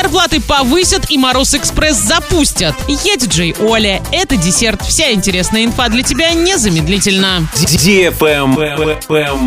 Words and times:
Зарплаты 0.00 0.40
повысят 0.40 1.10
и 1.10 1.18
Мороз 1.18 1.54
Экспресс 1.54 1.96
запустят. 1.96 2.72
Я 3.04 3.16
диджей 3.16 3.52
Оля. 3.58 4.00
Это 4.12 4.36
десерт. 4.36 4.80
Вся 4.82 5.10
интересная 5.10 5.64
инфа 5.64 5.88
для 5.88 6.04
тебя 6.04 6.30
незамедлительно. 6.30 7.48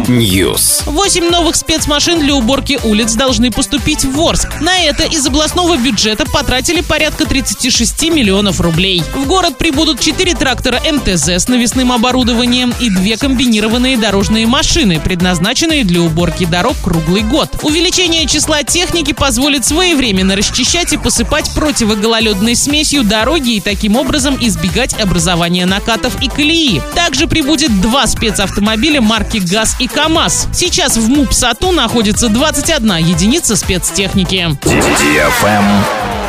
News. 0.09 0.83
Восемь 0.87 1.29
новых 1.29 1.55
спецмашин 1.55 2.19
для 2.19 2.35
уборки 2.35 2.77
улиц 2.83 3.13
должны 3.13 3.49
поступить 3.49 4.03
в 4.03 4.19
Орск. 4.19 4.59
На 4.59 4.77
это 4.81 5.05
из 5.05 5.25
областного 5.25 5.77
бюджета 5.77 6.25
потратили 6.25 6.81
порядка 6.81 7.25
36 7.25 8.09
миллионов 8.09 8.59
рублей. 8.59 9.01
В 9.15 9.27
город 9.27 9.57
прибудут 9.57 10.01
4 10.01 10.33
трактора 10.33 10.81
МТЗ 10.81 11.29
с 11.29 11.47
навесным 11.47 11.93
оборудованием 11.93 12.73
и 12.81 12.89
две 12.89 13.15
комбинированные 13.15 13.95
дорожные 13.95 14.47
машины, 14.47 14.99
предназначенные 14.99 15.85
для 15.85 16.01
уборки 16.01 16.43
дорог 16.43 16.75
круглый 16.83 17.23
год. 17.23 17.49
Увеличение 17.61 18.27
числа 18.27 18.63
техники 18.63 19.13
позволит 19.13 19.63
своевременно 19.63 20.40
расчищать 20.41 20.91
и 20.91 20.97
посыпать 20.97 21.53
противогололедной 21.53 22.55
смесью 22.55 23.03
дороги 23.03 23.57
и 23.57 23.61
таким 23.61 23.95
образом 23.95 24.35
избегать 24.41 24.99
образования 24.99 25.67
накатов 25.67 26.19
и 26.19 26.27
колеи. 26.27 26.81
Также 26.95 27.27
прибудет 27.27 27.79
два 27.79 28.07
спецавтомобиля 28.07 29.01
марки 29.01 29.37
ГАЗ 29.37 29.75
и 29.79 29.87
КАМАЗ. 29.87 30.47
Сейчас 30.51 30.97
в 30.97 31.07
МУП 31.07 31.31
САТУ 31.31 31.71
находится 31.71 32.27
21 32.27 32.95
единица 33.05 33.55
спецтехники. 33.55 34.57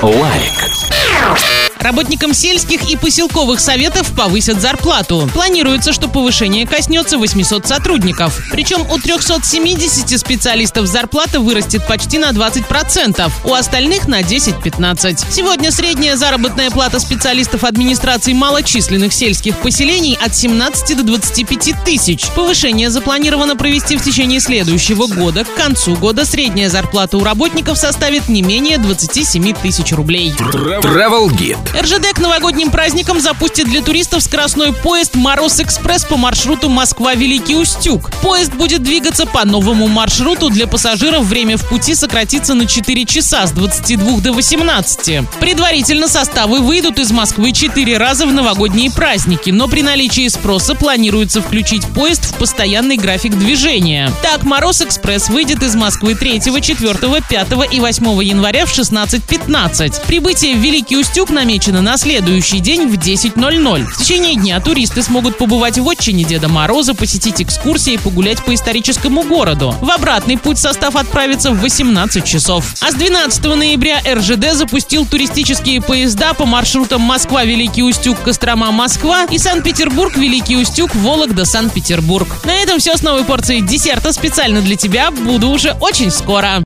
Лайк. 0.02 1.61
Работникам 1.82 2.32
сельских 2.32 2.88
и 2.88 2.96
поселковых 2.96 3.58
советов 3.58 4.12
повысят 4.16 4.60
зарплату. 4.60 5.28
Планируется, 5.34 5.92
что 5.92 6.06
повышение 6.06 6.64
коснется 6.64 7.18
800 7.18 7.66
сотрудников. 7.66 8.40
Причем 8.52 8.88
у 8.88 8.98
370 8.98 10.20
специалистов 10.20 10.86
зарплата 10.86 11.40
вырастет 11.40 11.84
почти 11.88 12.18
на 12.18 12.30
20%, 12.30 13.32
у 13.44 13.52
остальных 13.52 14.06
на 14.06 14.20
10-15%. 14.20 15.24
Сегодня 15.28 15.72
средняя 15.72 16.14
заработная 16.14 16.70
плата 16.70 17.00
специалистов 17.00 17.64
администрации 17.64 18.32
малочисленных 18.32 19.12
сельских 19.12 19.58
поселений 19.58 20.16
от 20.24 20.36
17 20.36 20.96
до 20.96 21.02
25 21.02 21.84
тысяч. 21.84 22.28
Повышение 22.36 22.90
запланировано 22.90 23.56
провести 23.56 23.96
в 23.96 24.04
течение 24.04 24.38
следующего 24.38 25.08
года. 25.08 25.44
К 25.44 25.52
концу 25.56 25.96
года 25.96 26.24
средняя 26.24 26.68
зарплата 26.68 27.16
у 27.18 27.24
работников 27.24 27.76
составит 27.76 28.28
не 28.28 28.42
менее 28.42 28.78
27 28.78 29.52
тысяч 29.54 29.90
рублей. 29.90 30.32
Travel 30.38 31.28
Guide. 31.30 31.71
РЖД 31.74 32.12
к 32.14 32.18
новогодним 32.18 32.70
праздникам 32.70 33.18
запустит 33.20 33.66
для 33.66 33.80
туристов 33.80 34.22
скоростной 34.22 34.74
поезд 34.74 35.14
«Мороз 35.14 35.58
Экспресс» 35.58 36.04
по 36.04 36.18
маршруту 36.18 36.68
Москва-Великий 36.68 37.56
Устюг. 37.56 38.10
Поезд 38.20 38.52
будет 38.52 38.82
двигаться 38.82 39.24
по 39.24 39.46
новому 39.46 39.88
маршруту. 39.88 40.50
Для 40.50 40.66
пассажиров 40.66 41.24
время 41.24 41.56
в 41.56 41.66
пути 41.66 41.94
сократится 41.94 42.52
на 42.52 42.66
4 42.66 43.04
часа 43.06 43.46
с 43.46 43.52
22 43.52 44.20
до 44.20 44.32
18. 44.32 45.28
Предварительно 45.40 46.08
составы 46.08 46.60
выйдут 46.60 46.98
из 46.98 47.10
Москвы 47.10 47.52
4 47.52 47.96
раза 47.96 48.26
в 48.26 48.32
новогодние 48.32 48.90
праздники, 48.90 49.48
но 49.48 49.66
при 49.66 49.82
наличии 49.82 50.28
спроса 50.28 50.74
планируется 50.74 51.40
включить 51.40 51.86
поезд 51.86 52.24
в 52.26 52.34
постоянный 52.34 52.98
график 52.98 53.38
движения. 53.38 54.12
Так, 54.22 54.42
«Мороз 54.42 54.82
Экспресс» 54.82 55.30
выйдет 55.30 55.62
из 55.62 55.74
Москвы 55.74 56.14
3, 56.14 56.38
4, 56.40 57.22
5 57.28 57.72
и 57.72 57.80
8 57.80 58.22
января 58.22 58.66
в 58.66 58.78
16.15. 58.78 60.06
Прибытие 60.06 60.54
в 60.54 60.58
Великий 60.58 60.98
Устюг 60.98 61.30
намечено 61.30 61.61
намечено 61.62 61.82
на 61.82 61.96
следующий 61.96 62.58
день 62.58 62.88
в 62.88 62.94
10.00. 62.94 63.84
В 63.84 63.96
течение 63.98 64.34
дня 64.34 64.58
туристы 64.58 65.00
смогут 65.02 65.38
побывать 65.38 65.78
в 65.78 65.88
отчине 65.88 66.24
Деда 66.24 66.48
Мороза, 66.48 66.94
посетить 66.94 67.40
экскурсии 67.40 67.94
и 67.94 67.98
погулять 67.98 68.44
по 68.44 68.52
историческому 68.52 69.22
городу. 69.22 69.72
В 69.80 69.90
обратный 69.90 70.38
путь 70.38 70.58
состав 70.58 70.96
отправится 70.96 71.52
в 71.52 71.60
18 71.60 72.24
часов. 72.24 72.74
А 72.80 72.90
с 72.90 72.94
12 72.94 73.44
ноября 73.44 74.00
РЖД 74.04 74.54
запустил 74.54 75.06
туристические 75.06 75.80
поезда 75.80 76.34
по 76.34 76.46
маршрутам 76.46 77.02
Москва-Великий 77.02 77.84
Устюг, 77.84 78.20
Кострома-Москва 78.22 79.26
и 79.30 79.38
Санкт-Петербург-Великий 79.38 80.56
Устюг, 80.56 80.94
Вологда-Санкт-Петербург. 80.96 82.28
На 82.44 82.56
этом 82.56 82.80
все 82.80 82.96
с 82.96 83.02
новой 83.02 83.24
порцией 83.24 83.60
десерта 83.60 84.12
специально 84.12 84.62
для 84.62 84.74
тебя. 84.74 85.12
Буду 85.12 85.50
уже 85.50 85.76
очень 85.78 86.10
скоро. 86.10 86.60